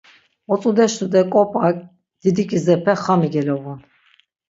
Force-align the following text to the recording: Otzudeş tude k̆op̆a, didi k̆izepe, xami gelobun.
Otzudeş 0.53 0.93
tude 0.97 1.21
k̆op̆a, 1.33 1.67
didi 2.21 2.43
k̆izepe, 2.49 2.93
xami 3.03 3.27
gelobun. 3.33 3.79